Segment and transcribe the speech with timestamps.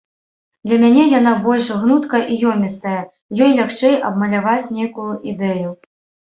[0.67, 3.03] Для мяне яна больш гнуткая і ёмістая,
[3.43, 5.69] ёй лягчэй абмаляваць нейкую ідэю.